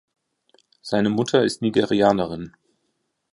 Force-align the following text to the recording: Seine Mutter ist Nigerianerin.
Seine 0.81 1.11
Mutter 1.11 1.43
ist 1.43 1.61
Nigerianerin. 1.61 2.55